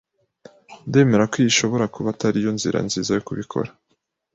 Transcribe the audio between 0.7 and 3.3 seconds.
Ndemera ko iyi ishobora kuba atari yo nzira nziza yo